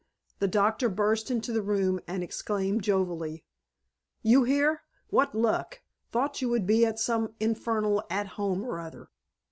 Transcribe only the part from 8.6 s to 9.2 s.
or other.